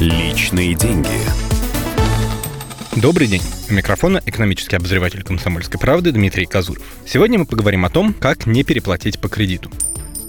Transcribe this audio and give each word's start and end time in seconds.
Личные 0.00 0.74
деньги. 0.74 1.10
Добрый 2.96 3.26
день. 3.26 3.42
У 3.68 3.74
микрофона 3.74 4.22
экономический 4.24 4.76
обозреватель 4.76 5.22
«Комсомольской 5.22 5.78
правды» 5.78 6.10
Дмитрий 6.10 6.46
Казуров. 6.46 6.82
Сегодня 7.04 7.38
мы 7.38 7.44
поговорим 7.44 7.84
о 7.84 7.90
том, 7.90 8.14
как 8.14 8.46
не 8.46 8.64
переплатить 8.64 9.20
по 9.20 9.28
кредиту. 9.28 9.70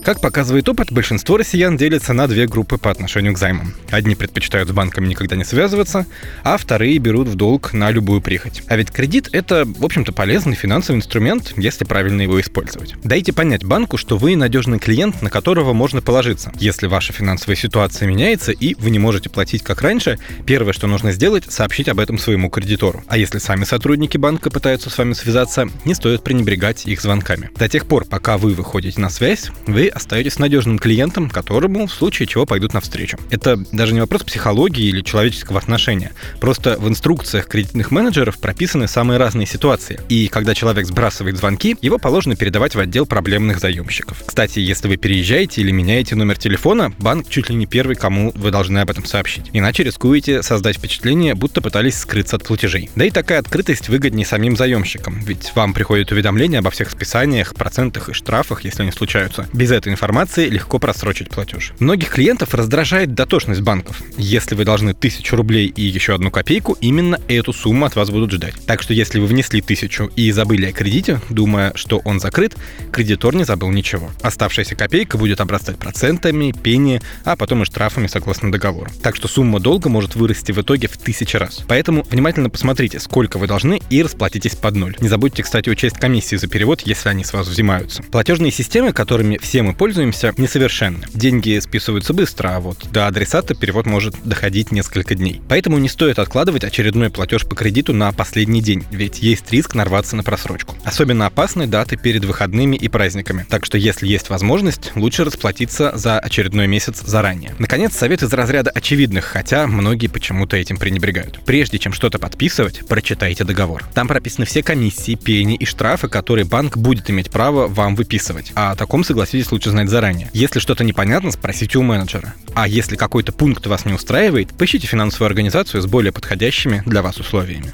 Как 0.03 0.19
показывает 0.19 0.67
опыт, 0.67 0.91
большинство 0.91 1.37
россиян 1.37 1.77
делятся 1.77 2.13
на 2.13 2.27
две 2.27 2.47
группы 2.47 2.79
по 2.79 2.89
отношению 2.89 3.35
к 3.35 3.37
займам. 3.37 3.75
Одни 3.91 4.15
предпочитают 4.15 4.67
с 4.69 4.71
банками 4.71 5.07
никогда 5.07 5.35
не 5.35 5.43
связываться, 5.43 6.07
а 6.43 6.57
вторые 6.57 6.97
берут 6.97 7.27
в 7.27 7.35
долг 7.35 7.71
на 7.73 7.91
любую 7.91 8.19
прихоть. 8.19 8.63
А 8.67 8.77
ведь 8.77 8.89
кредит— 8.89 9.29
это, 9.31 9.63
в 9.63 9.85
общем-то, 9.85 10.11
полезный 10.11 10.55
финансовый 10.55 10.97
инструмент, 10.97 11.53
если 11.55 11.85
правильно 11.85 12.23
его 12.23 12.41
использовать. 12.41 12.95
Дайте 13.03 13.31
понять 13.31 13.63
банку, 13.63 13.97
что 13.97 14.17
вы 14.17 14.35
надежный 14.35 14.79
клиент, 14.79 15.21
на 15.21 15.29
которого 15.29 15.73
можно 15.73 16.01
положиться. 16.01 16.51
Если 16.55 16.87
ваша 16.87 17.13
финансовая 17.13 17.55
ситуация 17.55 18.07
меняется 18.07 18.51
и 18.51 18.73
вы 18.79 18.89
не 18.89 18.97
можете 18.97 19.29
платить 19.29 19.63
как 19.63 19.83
раньше, 19.83 20.17
первое, 20.47 20.73
что 20.73 20.87
нужно 20.87 21.11
сделать, 21.11 21.51
сообщить 21.51 21.87
об 21.89 21.99
этом 21.99 22.17
своему 22.17 22.49
кредитору. 22.49 23.03
А 23.07 23.17
если 23.17 23.37
сами 23.37 23.65
сотрудники 23.65 24.17
банка 24.17 24.49
пытаются 24.49 24.89
с 24.89 24.97
вами 24.97 25.13
связаться, 25.13 25.67
не 25.85 25.93
стоит 25.93 26.23
пренебрегать 26.23 26.87
их 26.87 27.01
звонками. 27.01 27.51
До 27.55 27.69
тех 27.69 27.85
пор, 27.85 28.05
пока 28.05 28.39
вы 28.39 28.55
выходите 28.55 28.99
на 28.99 29.11
связь, 29.11 29.51
вы 29.67 29.90
остаетесь 29.91 30.39
надежным 30.39 30.79
клиентом, 30.79 31.29
которому 31.29 31.87
в 31.87 31.93
случае 31.93 32.27
чего 32.27 32.45
пойдут 32.45 32.73
навстречу. 32.73 33.17
Это 33.29 33.57
даже 33.71 33.93
не 33.93 33.99
вопрос 33.99 34.23
психологии 34.23 34.85
или 34.85 35.01
человеческого 35.01 35.59
отношения. 35.59 36.11
Просто 36.39 36.77
в 36.79 36.87
инструкциях 36.87 37.47
кредитных 37.47 37.91
менеджеров 37.91 38.39
прописаны 38.39 38.87
самые 38.87 39.17
разные 39.17 39.45
ситуации. 39.47 39.99
И 40.09 40.27
когда 40.27 40.53
человек 40.53 40.85
сбрасывает 40.85 41.37
звонки, 41.37 41.77
его 41.81 41.97
положено 41.97 42.35
передавать 42.35 42.75
в 42.75 42.79
отдел 42.79 43.05
проблемных 43.05 43.59
заемщиков. 43.59 44.23
Кстати, 44.25 44.59
если 44.59 44.87
вы 44.87 44.97
переезжаете 44.97 45.61
или 45.61 45.71
меняете 45.71 46.15
номер 46.15 46.37
телефона, 46.37 46.93
банк 46.97 47.29
чуть 47.29 47.49
ли 47.49 47.55
не 47.55 47.65
первый, 47.65 47.95
кому 47.95 48.31
вы 48.35 48.51
должны 48.51 48.79
об 48.79 48.89
этом 48.89 49.05
сообщить. 49.05 49.49
Иначе 49.53 49.83
рискуете 49.83 50.43
создать 50.43 50.77
впечатление, 50.77 51.35
будто 51.35 51.61
пытались 51.61 51.97
скрыться 51.97 52.35
от 52.35 52.43
платежей. 52.43 52.89
Да 52.95 53.05
и 53.05 53.09
такая 53.09 53.39
открытость 53.39 53.89
выгоднее 53.89 54.25
самим 54.25 54.55
заемщикам, 54.55 55.19
ведь 55.19 55.51
вам 55.55 55.73
приходит 55.73 56.11
уведомление 56.11 56.59
обо 56.59 56.71
всех 56.71 56.89
списаниях, 56.89 57.55
процентах 57.55 58.09
и 58.09 58.13
штрафах, 58.13 58.63
если 58.63 58.83
они 58.83 58.91
случаются. 58.91 59.47
Без 59.53 59.71
этой 59.81 59.91
информации 59.91 60.47
легко 60.47 60.79
просрочить 60.79 61.29
платеж. 61.29 61.73
Многих 61.79 62.09
клиентов 62.09 62.53
раздражает 62.53 63.13
дотошность 63.13 63.61
банков. 63.61 64.01
Если 64.17 64.55
вы 64.55 64.63
должны 64.63 64.93
тысячу 64.93 65.35
рублей 65.35 65.67
и 65.67 65.81
еще 65.81 66.13
одну 66.13 66.29
копейку, 66.29 66.77
именно 66.81 67.19
эту 67.27 67.51
сумму 67.51 67.85
от 67.85 67.95
вас 67.95 68.09
будут 68.09 68.31
ждать. 68.31 68.53
Так 68.65 68.81
что 68.81 68.93
если 68.93 69.19
вы 69.19 69.25
внесли 69.25 69.61
тысячу 69.61 70.11
и 70.15 70.31
забыли 70.31 70.67
о 70.67 70.71
кредите, 70.71 71.19
думая, 71.29 71.71
что 71.75 71.99
он 72.05 72.19
закрыт, 72.19 72.55
кредитор 72.91 73.35
не 73.35 73.43
забыл 73.43 73.71
ничего. 73.71 74.11
Оставшаяся 74.21 74.75
копейка 74.75 75.17
будет 75.17 75.41
обрастать 75.41 75.77
процентами, 75.77 76.51
пени, 76.51 77.01
а 77.25 77.35
потом 77.35 77.63
и 77.63 77.65
штрафами 77.65 78.07
согласно 78.07 78.51
договору. 78.51 78.91
Так 79.01 79.15
что 79.15 79.27
сумма 79.27 79.59
долга 79.59 79.89
может 79.89 80.15
вырасти 80.15 80.51
в 80.51 80.61
итоге 80.61 80.87
в 80.87 80.97
тысячи 80.97 81.35
раз. 81.37 81.63
Поэтому 81.67 82.03
внимательно 82.03 82.49
посмотрите, 82.49 82.99
сколько 82.99 83.37
вы 83.37 83.47
должны 83.47 83.81
и 83.89 84.03
расплатитесь 84.03 84.55
под 84.55 84.75
ноль. 84.75 84.95
Не 84.99 85.09
забудьте, 85.09 85.41
кстати, 85.41 85.69
учесть 85.69 85.97
комиссии 85.97 86.35
за 86.35 86.47
перевод, 86.47 86.81
если 86.81 87.09
они 87.09 87.23
с 87.23 87.33
вас 87.33 87.47
взимаются. 87.47 88.03
Платежные 88.03 88.51
системы, 88.51 88.93
которыми 88.93 89.39
все 89.41 89.63
мы 89.63 89.70
пользуемся, 89.73 90.33
несовершенны. 90.37 91.05
Деньги 91.13 91.59
списываются 91.59 92.13
быстро, 92.13 92.55
а 92.55 92.59
вот 92.59 92.87
до 92.91 93.07
адресата 93.07 93.55
перевод 93.55 93.85
может 93.85 94.15
доходить 94.23 94.71
несколько 94.71 95.15
дней. 95.15 95.41
Поэтому 95.47 95.77
не 95.77 95.89
стоит 95.89 96.19
откладывать 96.19 96.63
очередной 96.63 97.09
платеж 97.09 97.45
по 97.45 97.55
кредиту 97.55 97.93
на 97.93 98.11
последний 98.11 98.61
день, 98.61 98.85
ведь 98.91 99.21
есть 99.21 99.51
риск 99.51 99.75
нарваться 99.75 100.15
на 100.15 100.23
просрочку. 100.23 100.75
Особенно 100.83 101.25
опасны 101.25 101.67
даты 101.67 101.97
перед 101.97 102.25
выходными 102.25 102.75
и 102.75 102.87
праздниками. 102.87 103.45
Так 103.49 103.65
что 103.65 103.77
если 103.77 104.07
есть 104.07 104.29
возможность, 104.29 104.91
лучше 104.95 105.23
расплатиться 105.23 105.91
за 105.95 106.19
очередной 106.19 106.67
месяц 106.67 107.01
заранее. 107.01 107.55
Наконец, 107.59 107.95
совет 107.95 108.23
из 108.23 108.33
разряда 108.33 108.71
очевидных, 108.71 109.25
хотя 109.25 109.67
многие 109.67 110.07
почему-то 110.07 110.57
этим 110.57 110.77
пренебрегают. 110.77 111.39
Прежде 111.45 111.79
чем 111.79 111.93
что-то 111.93 112.19
подписывать, 112.19 112.87
прочитайте 112.87 113.43
договор. 113.43 113.83
Там 113.93 114.07
прописаны 114.07 114.45
все 114.45 114.63
комиссии, 114.63 115.15
пени 115.15 115.55
и 115.55 115.65
штрафы, 115.65 116.07
которые 116.07 116.45
банк 116.45 116.77
будет 116.77 117.09
иметь 117.09 117.29
право 117.29 117.67
вам 117.67 117.95
выписывать. 117.95 118.51
А 118.55 118.71
о 118.71 118.75
таком, 118.75 119.03
согласитесь, 119.03 119.51
лучше 119.61 119.69
знать 119.69 119.89
заранее. 119.89 120.27
Если 120.33 120.59
что-то 120.59 120.83
непонятно, 120.83 121.29
спросите 121.29 121.77
у 121.77 121.83
менеджера. 121.83 122.33
А 122.55 122.67
если 122.67 122.95
какой-то 122.95 123.31
пункт 123.31 123.67
вас 123.67 123.85
не 123.85 123.93
устраивает, 123.93 124.49
поищите 124.57 124.87
финансовую 124.87 125.27
организацию 125.27 125.83
с 125.83 125.85
более 125.85 126.11
подходящими 126.11 126.81
для 126.87 127.03
вас 127.03 127.19
условиями. 127.19 127.71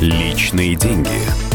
Личные 0.00 0.76
деньги. 0.76 1.47